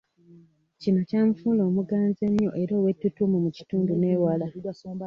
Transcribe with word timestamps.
Kino 0.81 0.99
kyamufuula 1.07 1.61
omuganzi 1.69 2.21
ennyo 2.29 2.49
era 2.61 2.73
ow'ettutumu 2.79 3.37
mu 3.43 3.49
kitundu 3.57 3.91
n'ewala. 3.97 4.45